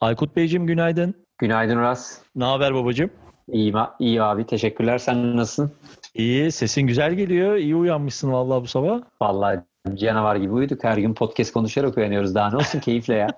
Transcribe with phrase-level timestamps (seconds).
[0.00, 1.14] Aykut Beyciğim günaydın.
[1.38, 2.18] Günaydın Uras.
[2.34, 3.10] Ne haber babacığım?
[3.52, 4.98] İyi, iyi abi teşekkürler.
[4.98, 5.72] Sen nasılsın?
[6.14, 7.56] İyi sesin güzel geliyor.
[7.56, 9.00] İyi uyanmışsın vallahi bu sabah.
[9.22, 9.60] Vallahi
[9.94, 10.84] canavar gibi uyuduk.
[10.84, 12.34] Her gün podcast konuşarak uyanıyoruz.
[12.34, 13.28] Daha ne olsun keyifle ya.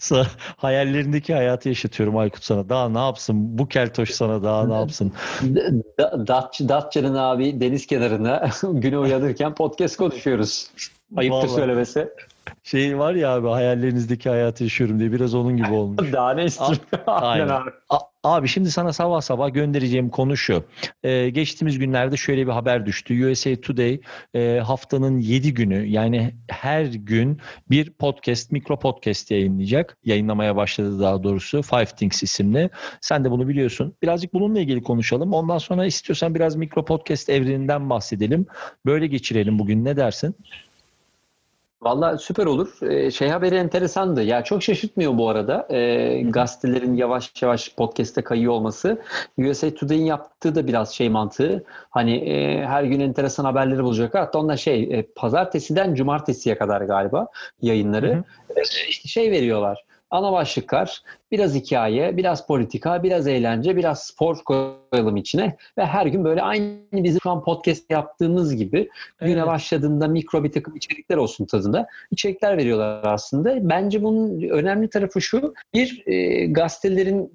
[0.56, 2.68] Hayallerindeki hayatı yaşatıyorum Aykut sana.
[2.68, 3.58] Daha ne yapsın?
[3.58, 5.12] Bu keltoş sana daha ne yapsın?
[6.00, 10.70] Datç, Datça'nın abi deniz kenarında güne uyanırken podcast konuşuyoruz.
[11.16, 11.50] Ayıptır Vallahi.
[11.50, 12.08] söylemesi.
[12.62, 16.12] Şey var ya abi hayallerinizdeki hayatı yaşıyorum diye biraz onun gibi olmuş.
[16.12, 16.84] Daha ne istiyorsun?
[17.06, 17.48] Aynen.
[17.48, 17.70] abi.
[18.24, 20.64] Abi şimdi sana sabah sabah göndereceğim konu şu.
[21.02, 23.26] Ee, geçtiğimiz günlerde şöyle bir haber düştü.
[23.26, 24.00] USA Today
[24.34, 29.98] e, haftanın 7 günü yani her gün bir podcast, mikro podcast yayınlayacak.
[30.04, 31.62] Yayınlamaya başladı daha doğrusu.
[31.62, 32.70] Five Things isimli.
[33.00, 33.94] Sen de bunu biliyorsun.
[34.02, 35.32] Birazcık bununla ilgili konuşalım.
[35.32, 38.46] Ondan sonra istiyorsan biraz mikro podcast evreninden bahsedelim.
[38.86, 39.84] Böyle geçirelim bugün.
[39.84, 40.36] Ne dersin?
[41.84, 42.82] Valla süper olur.
[42.82, 44.22] Ee, şey haberi enteresandı.
[44.22, 45.66] Ya çok şaşırtmıyor bu arada.
[45.70, 49.02] Ee, gazetelerin yavaş yavaş podcast'e kayıyor olması.
[49.38, 51.64] USA Today'in yaptığı da biraz şey mantığı.
[51.90, 54.14] Hani e, her gün enteresan haberleri bulacak.
[54.14, 57.26] Hatta onlar şey e, pazartesiden cumartesiye kadar galiba
[57.62, 58.08] yayınları.
[58.08, 58.60] Hı hı.
[58.60, 65.16] E, işte şey veriyorlar ana başlıklar, biraz hikaye, biraz politika, biraz eğlence, biraz spor koyalım
[65.16, 68.88] içine ve her gün böyle aynı bizim şu an podcast yaptığımız gibi
[69.20, 69.34] evet.
[69.34, 73.68] güne başladığında mikro bir takım içerikler olsun tadında içerikler veriyorlar aslında.
[73.68, 77.32] Bence bunun önemli tarafı şu, bir e, gazetelerin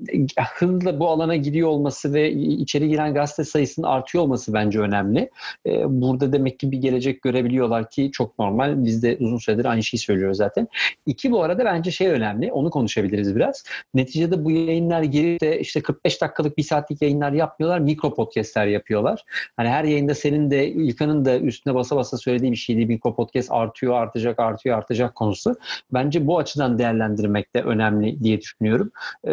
[0.56, 5.30] hızla bu alana giriyor olması ve içeri giren gazete sayısının artıyor olması bence önemli.
[5.66, 8.84] E, burada demek ki bir gelecek görebiliyorlar ki çok normal.
[8.84, 10.68] Biz de uzun süredir aynı şeyi söylüyoruz zaten.
[11.06, 13.64] İki bu arada bence şey önemli, onu konuşabiliriz biraz.
[13.94, 17.80] Neticede bu yayınlar girip de işte 45 dakikalık bir saatlik yayınlar yapmıyorlar.
[17.80, 19.24] Mikro podcastler yapıyorlar.
[19.58, 22.86] Hani her yayında senin de İlkan'ın da üstüne basa basa söylediği bir şeydi.
[22.86, 25.56] Mikro podcast artıyor, artacak, artıyor, artacak konusu.
[25.94, 28.92] Bence bu açıdan değerlendirmek de önemli diye düşünüyorum.
[29.28, 29.32] Ee,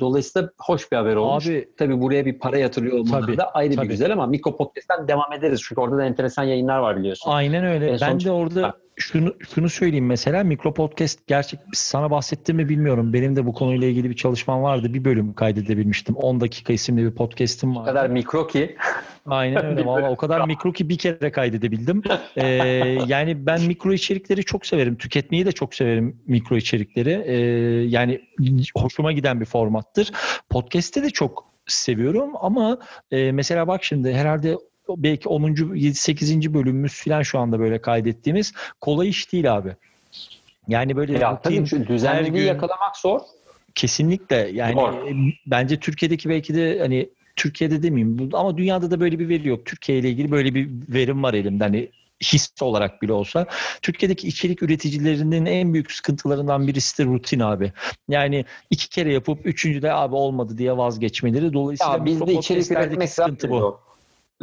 [0.00, 1.46] dolayısıyla hoş bir haber olmuş.
[1.48, 3.84] Abi, tabii buraya bir para yatırıyor olmaları tabii, da ayrı tabii.
[3.84, 5.60] bir güzel ama Mikro Podcast'ten devam ederiz.
[5.64, 7.30] Çünkü orada da enteresan yayınlar var biliyorsun.
[7.30, 7.92] Aynen öyle.
[7.92, 13.12] Ee, ben de orada şunu şunu söyleyeyim mesela mikro podcast gerçek sana bahsettim mi bilmiyorum.
[13.12, 14.94] Benim de bu konuyla ilgili bir çalışmam vardı.
[14.94, 16.16] Bir bölüm kaydedebilmiştim.
[16.16, 17.82] 10 dakika isimli bir podcast'im var.
[17.82, 18.76] O kadar mikro ki.
[19.26, 19.86] Aynen öyle.
[19.86, 22.02] Valla o kadar mikro ki bir kere kaydedebildim.
[22.36, 22.46] Ee,
[23.06, 24.96] yani ben mikro içerikleri çok severim.
[24.96, 27.22] Tüketmeyi de çok severim mikro içerikleri.
[27.26, 27.34] Ee,
[27.88, 28.20] yani
[28.76, 30.12] hoşuma giden bir formattır.
[30.50, 32.78] Podcast'te de çok seviyorum ama
[33.10, 34.56] e, mesela bak şimdi herhalde
[34.98, 35.92] belki 10.
[35.92, 36.54] 8.
[36.54, 39.76] bölümümüz falan şu anda böyle kaydettiğimiz kolay iş değil abi.
[40.68, 43.20] Yani böyle ya, rutin, tabii düzenliliği gün, yakalamak zor.
[43.74, 44.50] Kesinlikle.
[44.54, 44.94] Yani zor.
[45.46, 49.66] bence Türkiye'deki belki de hani Türkiye'de demeyeyim ama dünyada da böyle bir veri yok.
[49.66, 51.64] Türkiye ile ilgili böyle bir verim var elimde.
[51.64, 51.88] Hani
[52.24, 53.46] his olarak bile olsa.
[53.82, 57.72] Türkiye'deki içerik üreticilerinin en büyük sıkıntılarından birisi de rutin abi.
[58.08, 61.52] Yani iki kere yapıp üçüncüde abi olmadı diye vazgeçmeleri.
[61.52, 63.80] Dolayısıyla ya bizde içerik üretmek sıkıntı bu.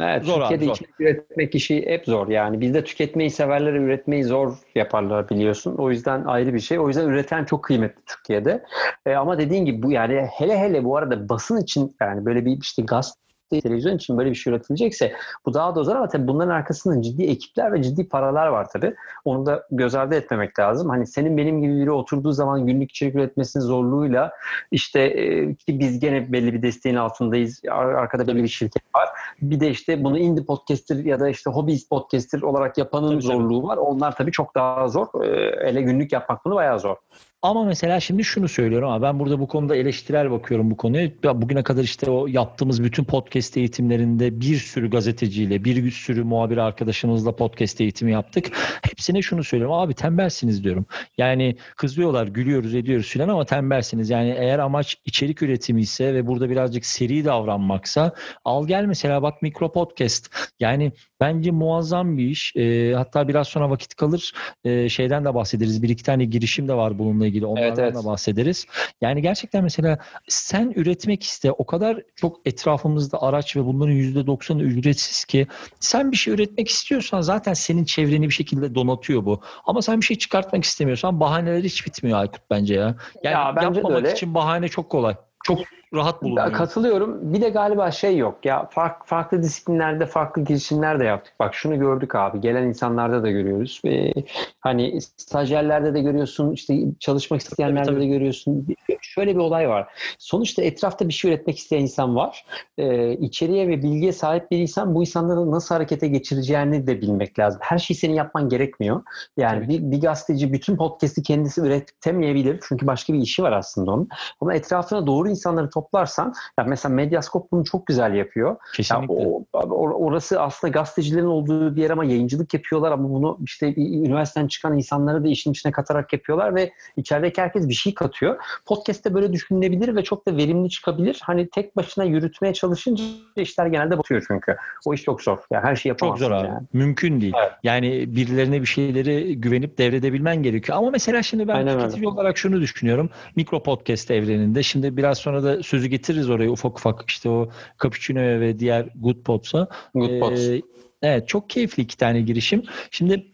[0.00, 2.60] Evet, zor Türkiye'de abi, içerik üretmek işi hep zor yani.
[2.60, 5.74] Bizde tüketmeyi severler, üretmeyi zor yaparlar biliyorsun.
[5.78, 6.78] O yüzden ayrı bir şey.
[6.78, 8.64] O yüzden üreten çok kıymetli Türkiye'de.
[9.06, 12.58] E, ama dediğin gibi bu yani hele hele bu arada basın için yani böyle bir
[12.60, 13.14] işte gaz
[13.50, 15.12] televizyon için böyle bir şey üretilecekse
[15.46, 18.94] bu daha da zor ama tabii bunların arkasında ciddi ekipler ve ciddi paralar var tabii.
[19.24, 20.88] Onu da göz ardı etmemek lazım.
[20.88, 24.32] Hani senin benim gibi biri oturduğu zaman günlük içerik üretmesinin zorluğuyla
[24.70, 27.62] işte e, ki biz gene belli bir desteğin altındayız.
[27.70, 29.08] Arkada belli bir şirket var.
[29.42, 33.68] Bir de işte bunu indie podcaster ya da işte hobby podcaster olarak yapanın tabii, zorluğu
[33.68, 33.76] var.
[33.76, 35.24] Onlar tabii çok daha zor.
[35.24, 35.28] E,
[35.68, 36.96] ele günlük yapmak bunu bayağı zor.
[37.42, 41.10] Ama mesela şimdi şunu söylüyorum ama ben burada bu konuda eleştirel bakıyorum bu konuya.
[41.24, 47.36] Bugüne kadar işte o yaptığımız bütün podcast eğitimlerinde bir sürü gazeteciyle, bir sürü muhabir arkadaşımızla
[47.36, 48.50] podcast eğitimi yaptık.
[48.82, 49.76] Hepsine şunu söylüyorum.
[49.76, 50.86] Abi tembelsiniz diyorum.
[51.18, 54.10] Yani kızıyorlar, gülüyoruz, ediyoruz filan ama tembelsiniz.
[54.10, 58.12] Yani eğer amaç içerik üretimi ise ve burada birazcık seri davranmaksa
[58.44, 60.30] al gel mesela bak mikro podcast.
[60.60, 62.56] Yani bence muazzam bir iş.
[62.56, 64.32] E, hatta biraz sonra vakit kalır
[64.64, 65.82] e, şeyden de bahsederiz.
[65.82, 67.94] Bir iki tane girişim de var bununla ilgili onlardan Evet, evet.
[67.94, 68.66] da bahsederiz.
[69.00, 69.98] Yani gerçekten mesela
[70.28, 75.46] sen üretmek iste o kadar çok etrafımızda araç ve bunların %90'ı ücretsiz ki
[75.80, 79.40] sen bir şey üretmek istiyorsan zaten senin çevreni bir şekilde donatıyor bu.
[79.64, 82.96] Ama sen bir şey çıkartmak istemiyorsan bahaneler hiç bitmiyor Aykut bence ya.
[83.22, 84.12] Yani Ya bence yapmamak öyle.
[84.12, 85.14] için bahane çok kolay.
[85.44, 85.58] Çok
[85.94, 86.52] rahat bulunuyor.
[86.52, 87.34] Katılıyorum.
[87.34, 88.38] Bir de galiba şey yok.
[88.44, 91.34] Ya farklı, farklı disiplinlerde farklı girişimler de yaptık.
[91.40, 92.40] Bak şunu gördük abi.
[92.40, 93.82] Gelen insanlarda da görüyoruz.
[93.84, 94.12] Ve
[94.60, 96.52] hani stajyerlerde de görüyorsun.
[96.52, 98.04] işte çalışmak isteyenlerde Tabii, tabii.
[98.04, 98.66] de görüyorsun.
[99.00, 99.88] Şöyle bir olay var.
[100.18, 102.46] Sonuçta etrafta bir şey üretmek isteyen insan var.
[102.78, 107.60] Ee, içeriye ve bilgiye sahip bir insan bu insanları nasıl harekete geçireceğini de bilmek lazım.
[107.62, 109.02] Her şeyi senin yapman gerekmiyor.
[109.36, 112.60] Yani Tabii bir, bir gazeteci bütün podcast'i kendisi üretemeyebilir.
[112.68, 114.08] Çünkü başka bir işi var aslında onun.
[114.40, 118.50] Ama etrafına doğru insanları toplarsan, ya mesela Medyascope bunu çok güzel yapıyor.
[118.50, 119.14] Ya Kesinlikle.
[119.14, 124.46] o, or- orası aslında gazetecilerin olduğu bir yer ama yayıncılık yapıyorlar ama bunu işte üniversiteden
[124.48, 128.36] çıkan insanları da işin içine katarak yapıyorlar ve içerideki herkes bir şey katıyor.
[128.66, 131.20] Podcast'te böyle düşünülebilir ve çok da verimli çıkabilir.
[131.22, 133.04] Hani tek başına yürütmeye çalışınca
[133.36, 134.56] işler genelde batıyor çünkü.
[134.86, 135.38] O iş çok zor.
[135.50, 136.46] Ya her şeyi Çok yapamazsın zor abi.
[136.48, 136.66] yani.
[136.72, 137.32] Mümkün değil.
[137.42, 137.52] Evet.
[137.62, 140.78] Yani birilerine bir şeyleri güvenip devredebilmen gerekiyor.
[140.78, 141.82] Ama mesela şimdi ben Aynen öyle.
[141.84, 143.10] tüketici olarak şunu düşünüyorum.
[143.36, 144.62] Mikro podcast evreninde.
[144.62, 147.48] Şimdi biraz sonra da sözü getiririz oraya ufak ufak işte o
[147.82, 149.68] Cappuccino'ya ve diğer Good Pods'a.
[149.94, 150.40] Good pods.
[150.40, 150.62] Ee,
[151.02, 152.62] evet çok keyifli iki tane girişim.
[152.90, 153.26] Şimdi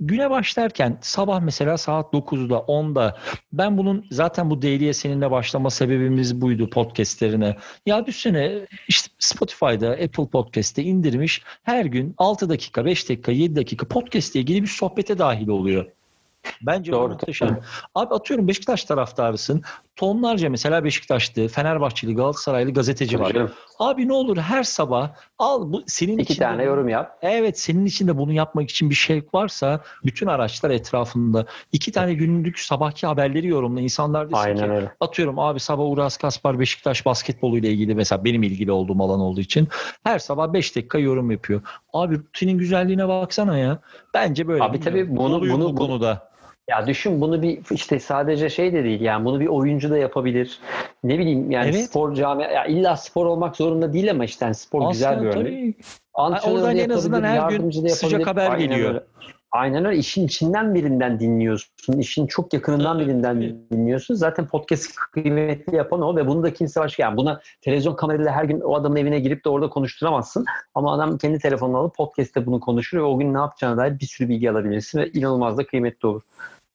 [0.00, 3.18] güne başlarken sabah mesela saat 9'da 10'da
[3.52, 7.56] ben bunun zaten bu daily'e seninle başlama sebebimiz buydu podcastlerine.
[7.86, 13.88] Ya düşsene işte Spotify'da Apple Podcast'te indirmiş her gün 6 dakika 5 dakika 7 dakika
[13.88, 15.97] podcast'le ilgili bir sohbete dahil oluyor.
[16.62, 17.08] Bence Doğru.
[17.12, 17.60] muhteşem.
[17.94, 19.62] Abi atıyorum Beşiktaş taraftarısın.
[19.96, 23.32] Tonlarca mesela Beşiktaşlı, Fenerbahçeli, Galatasaraylı gazeteci var.
[23.32, 23.50] Canım.
[23.78, 27.18] Abi ne olur her sabah al bu senin İki tane bunu- yorum yap.
[27.22, 32.14] Evet senin için de bunu yapmak için bir şevk varsa bütün araçlar etrafında iki tane
[32.14, 34.92] günlük sabahki haberleri yorumla insanlar desin Aynen ki öyle.
[35.00, 39.40] atıyorum abi sabah Uras Kaspar Beşiktaş basketbolu ile ilgili mesela benim ilgili olduğum alan olduğu
[39.40, 39.68] için
[40.04, 41.60] her sabah 5 dakika yorum yapıyor.
[41.92, 43.78] Abi rutinin güzelliğine baksana ya.
[44.14, 44.64] Bence böyle.
[44.64, 46.28] Abi tabii bunu- bunu- bu konuda.
[46.68, 50.60] Ya düşün bunu bir işte sadece şey de değil yani bunu bir oyuncu da yapabilir.
[51.04, 51.84] Ne bileyim yani Evet.
[51.84, 55.36] spor camia ya illa spor olmak zorunda değil ama işte yani spor güzel Aslında bir
[55.36, 55.76] örnek.
[56.14, 58.88] oradan en azından her gün sıcak haber Aynen geliyor.
[58.88, 59.02] öyle.
[59.50, 59.98] Aynen öyle.
[59.98, 61.98] İşin içinden birinden dinliyorsun.
[61.98, 63.42] İşin çok yakınından birinden
[63.72, 64.14] dinliyorsun.
[64.14, 67.02] Zaten podcast kıymetli yapan o ve bunu da kimse başka.
[67.02, 70.44] Yani buna televizyon kamerayla her gün o adamın evine girip de orada konuşturamazsın.
[70.74, 74.06] Ama adam kendi telefonunu alıp podcast'te bunu konuşur ve o gün ne yapacağına dair bir
[74.06, 76.22] sürü bilgi alabilirsin ve inanılmaz da kıymetli olur.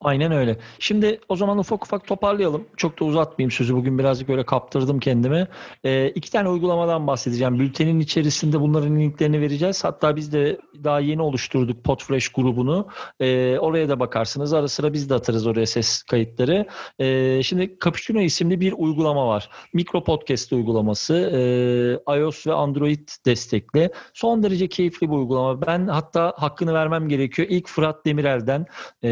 [0.03, 0.57] Aynen öyle.
[0.79, 2.67] Şimdi o zaman ufak ufak toparlayalım.
[2.77, 3.75] Çok da uzatmayayım sözü.
[3.75, 5.47] Bugün birazcık öyle kaptırdım kendimi.
[5.83, 7.59] Ee, iki tane uygulamadan bahsedeceğim.
[7.59, 9.83] Bültenin içerisinde bunların linklerini vereceğiz.
[9.83, 12.87] Hatta biz de daha yeni oluşturduk Podfresh grubunu.
[13.19, 14.53] Ee, oraya da bakarsınız.
[14.53, 16.67] Ara sıra biz de atarız oraya ses kayıtları.
[16.99, 19.49] Ee, şimdi Cappuccino isimli bir uygulama var.
[19.73, 21.13] Mikro podcast uygulaması.
[21.13, 23.89] Ee, iOS ve Android destekli.
[24.13, 25.67] Son derece keyifli bir uygulama.
[25.67, 27.47] Ben hatta hakkını vermem gerekiyor.
[27.51, 28.65] İlk Fırat Demirel'den
[29.03, 29.09] e,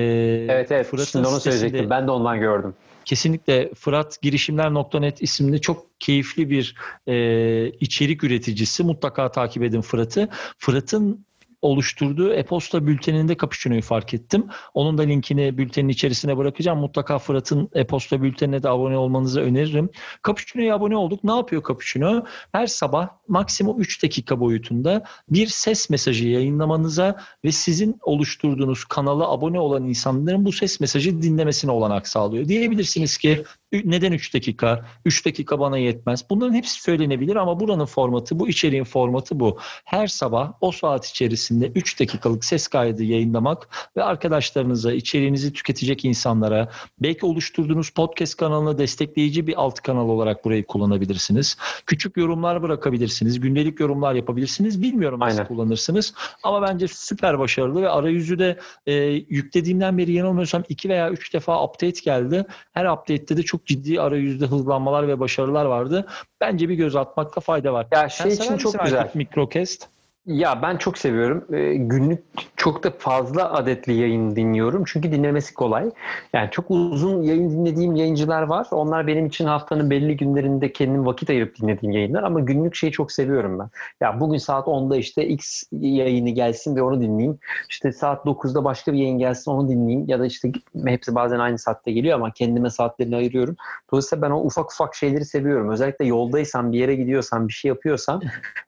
[0.49, 0.80] Evet evet.
[0.83, 1.89] Fırat'ın Şimdi onu söyleyecektim.
[1.89, 2.73] Ben de ondan gördüm.
[3.05, 6.75] Kesinlikle Fırat girişimler.net isimli çok keyifli bir
[7.07, 8.83] e, içerik üreticisi.
[8.83, 10.29] Mutlaka takip edin Fırat'ı.
[10.57, 11.25] Fırat'ın
[11.61, 14.45] oluşturduğu e-posta bülteninde Cappuccino'yu fark ettim.
[14.73, 16.79] Onun da linkini bültenin içerisine bırakacağım.
[16.79, 19.89] Mutlaka Fırat'ın e-posta bültenine de abone olmanızı öneririm.
[20.27, 21.23] Cappuccino'ya abone olduk.
[21.23, 22.25] Ne yapıyor Cappuccino?
[22.51, 27.15] Her sabah maksimum 3 dakika boyutunda bir ses mesajı yayınlamanıza
[27.45, 32.47] ve sizin oluşturduğunuz kanala abone olan insanların bu ses mesajı dinlemesine olanak sağlıyor.
[32.47, 34.85] Diyebilirsiniz ki neden 3 dakika?
[35.05, 36.25] 3 dakika bana yetmez.
[36.29, 39.57] Bunların hepsi söylenebilir ama buranın formatı bu, içeriğin formatı bu.
[39.85, 43.67] Her sabah o saat içerisinde 3 dakikalık ses kaydı yayınlamak
[43.97, 50.65] ve arkadaşlarınıza, içeriğinizi tüketecek insanlara, belki oluşturduğunuz podcast kanalını destekleyici bir alt kanal olarak burayı
[50.65, 51.57] kullanabilirsiniz.
[51.85, 54.81] Küçük yorumlar bırakabilirsiniz, gündelik yorumlar yapabilirsiniz.
[54.81, 55.47] Bilmiyorum nasıl Aynen.
[55.47, 58.93] kullanırsınız ama bence süper başarılı ve arayüzü de e,
[59.29, 62.45] yüklediğimden beri yanılmıyorsam 2 veya 3 defa update geldi.
[62.71, 66.07] Her update'te de çok ciddi arayüzde hızlanmalar ve başarılar vardı.
[66.41, 67.87] Bence bir göz atmakta fayda var.
[67.91, 68.99] Ya Sen şey sever için çok güzel.
[68.99, 69.87] Aykut Microcast?
[70.25, 71.45] Ya ben çok seviyorum.
[71.53, 72.23] Ee, günlük
[72.57, 74.83] çok da fazla adetli yayın dinliyorum.
[74.87, 75.91] Çünkü dinlemesi kolay.
[76.33, 78.67] Yani çok uzun yayın dinlediğim yayıncılar var.
[78.71, 82.23] Onlar benim için haftanın belli günlerinde kendim vakit ayırıp dinlediğim yayınlar.
[82.23, 83.69] Ama günlük şeyi çok seviyorum ben.
[84.01, 87.39] Ya bugün saat 10'da işte X yayını gelsin ve onu dinleyeyim.
[87.69, 90.05] İşte saat 9'da başka bir yayın gelsin onu dinleyeyim.
[90.07, 90.51] Ya da işte
[90.85, 93.55] hepsi bazen aynı saatte geliyor ama kendime saatlerini ayırıyorum.
[93.91, 95.69] Dolayısıyla ben o ufak ufak şeyleri seviyorum.
[95.69, 98.21] Özellikle yoldaysam, bir yere gidiyorsam, bir şey yapıyorsam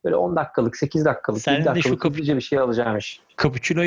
[0.03, 2.97] böyle 10 dakikalık, 8 dakikalık, Sen 7 de şu dakikalık kapı- hızlıca bir şey alacağım
[2.97, 3.19] iş.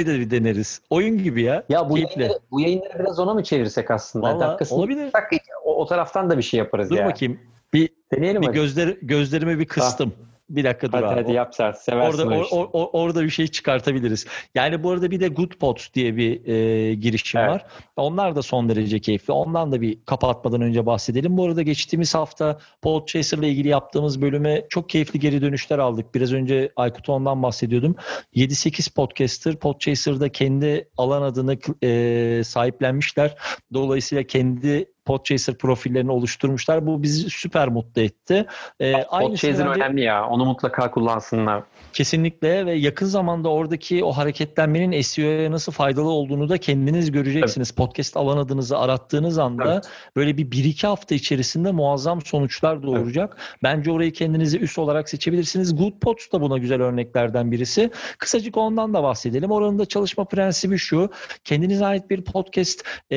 [0.06, 0.80] Da bir deneriz.
[0.90, 1.64] Oyun gibi ya.
[1.68, 2.20] Ya bu Keyifli.
[2.22, 4.26] yayınları, bu yayınları biraz ona mı çevirsek aslında?
[4.26, 5.04] Vallahi Dakikasını olabilir.
[5.04, 5.32] tutsak,
[5.64, 7.06] O, o taraftan da bir şey yaparız Dur ya.
[7.06, 7.40] bakayım.
[7.72, 8.56] Bir, Deneyelim bir hadi.
[8.56, 10.12] gözler, gözlerimi bir kıstım.
[10.50, 11.14] Bir dakika dur hadi, abi.
[11.22, 11.78] hadi yap Sert.
[11.78, 14.26] Seversin Orada or- or- or- orada bir şey çıkartabiliriz.
[14.54, 17.50] Yani bu arada bir de Good Pods diye bir e, girişim Evet.
[17.50, 17.66] var.
[17.96, 19.32] Onlar da son derece keyifli.
[19.32, 21.36] Ondan da bir kapatmadan önce bahsedelim.
[21.36, 26.14] Bu arada geçtiğimiz hafta Podchaser ile ilgili yaptığımız bölüme çok keyifli geri dönüşler aldık.
[26.14, 27.96] Biraz önce Aykut ondan bahsediyordum.
[28.34, 33.36] 7-8 podcaster Podchaser'da kendi alan adını e, sahiplenmişler.
[33.74, 36.86] Dolayısıyla kendi Podchaser profillerini oluşturmuşlar.
[36.86, 38.46] Bu bizi süper mutlu etti.
[38.80, 40.26] E, Podchaser önemli ya.
[40.26, 41.62] Onu mutlaka kullansınlar.
[41.92, 47.70] Kesinlikle ve yakın zamanda oradaki o hareketlenmenin SEO'ya nasıl faydalı olduğunu da kendiniz göreceksiniz.
[47.70, 49.84] Podcast alan adınızı arattığınız anda Evet.
[50.16, 53.36] böyle bir 1-2 hafta içerisinde muazzam sonuçlar doğuracak.
[53.62, 55.76] Bence orayı kendinize üst olarak seçebilirsiniz.
[55.76, 57.90] Good Pods da buna güzel örneklerden birisi.
[58.18, 59.50] Kısacık ondan da bahsedelim.
[59.50, 61.10] Oranın da çalışma prensibi şu.
[61.44, 63.16] Kendinize ait bir podcast e,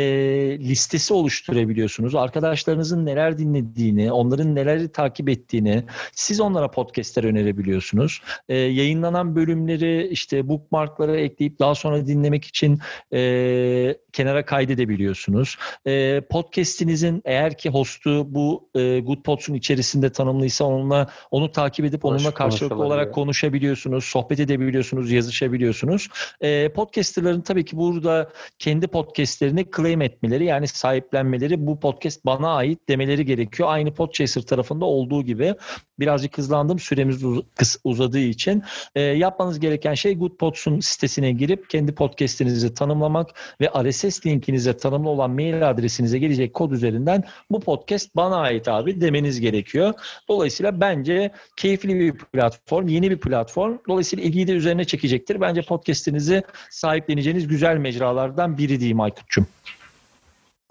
[0.59, 1.78] listesi oluşturabiliyorsunuz.
[2.15, 8.21] Arkadaşlarınızın neler dinlediğini, onların neleri takip ettiğini, siz onlara podcastler önerebiliyorsunuz.
[8.49, 12.79] E, yayınlanan bölümleri işte bookmarklara ekleyip daha sonra dinlemek için
[13.13, 15.57] e, kenara kaydedebiliyorsunuz.
[15.87, 22.01] E, podcast'inizin eğer ki host'u bu e, Good Pods'un içerisinde tanımlıysa onunla onu takip edip
[22.01, 26.07] Konuş- onunla karşılıklı olarak konuşabiliyorsunuz, sohbet edebiliyorsunuz, yazışabiliyorsunuz.
[26.41, 32.89] E, podcasterların tabii ki burada kendi podcastlerini claim etmeleri yani sahiplenmeleri bu podcast bana ait
[32.89, 33.69] demeleri gerekiyor.
[33.71, 35.55] Aynı Podchaser tarafında olduğu gibi
[35.99, 37.43] birazcık hızlandım süremiz uz-
[37.83, 38.63] uzadığı için.
[38.95, 43.29] E, yapmanız gereken şey Good Pods'un sitesine girip kendi podcast'inizi tanımlamak
[43.61, 49.01] ve RSS linkinize tanımlı olan mail adresinize gelecek kod üzerinden bu podcast bana ait abi
[49.01, 49.93] demeniz gerekiyor.
[50.29, 53.77] Dolayısıyla bence keyifli bir platform, yeni bir platform.
[53.87, 55.41] Dolayısıyla ilgiyi de üzerine çekecektir.
[55.41, 59.47] Bence podcast'inizi sahipleneceğiniz güzel mecralardan biri diyeyim Aykut'cum.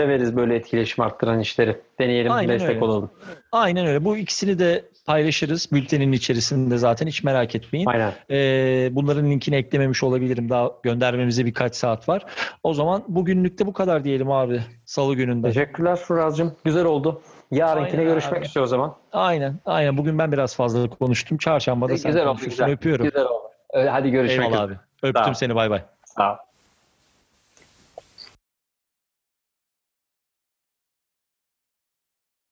[0.00, 1.76] Severiz böyle etkileşim arttıran işleri.
[2.00, 2.84] Deneyelim, Aynen destek öyle.
[2.84, 3.10] olalım.
[3.52, 4.04] Aynen öyle.
[4.04, 5.68] Bu ikisini de paylaşırız.
[5.72, 7.86] Bültenin içerisinde zaten hiç merak etmeyin.
[7.86, 8.12] Aynen.
[8.30, 10.50] Ee, bunların linkini eklememiş olabilirim.
[10.50, 12.24] Daha göndermemize birkaç saat var.
[12.62, 14.60] O zaman bugünlük de bu kadar diyelim abi.
[14.84, 15.46] Salı gününde.
[15.48, 16.56] Teşekkürler Suraz'cığım.
[16.64, 17.22] Güzel oldu.
[17.50, 18.46] Yarınkine Aynen görüşmek abi.
[18.46, 18.96] üzere o zaman.
[19.12, 19.60] Aynen.
[19.66, 19.96] Aynen.
[19.96, 21.38] Bugün ben biraz fazla konuştum.
[21.38, 22.70] Çarşamba da sen güzel oldu güzel.
[22.70, 23.04] Öpüyorum.
[23.04, 23.42] Güzel oldu.
[23.90, 24.78] Hadi görüşmek Eyvallah üzere.
[24.78, 25.08] abi.
[25.08, 25.54] Öptüm Sağ seni.
[25.54, 25.82] Bay bay.
[26.04, 26.36] Sağ ol.